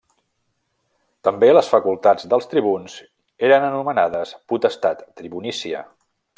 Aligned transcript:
També 1.27 1.49
les 1.51 1.69
facultats 1.73 2.25
dels 2.31 2.49
tribuns 2.55 2.97
eren 3.51 3.69
anomenades 3.69 4.35
potestat 4.55 5.09
tribunícia. 5.23 5.89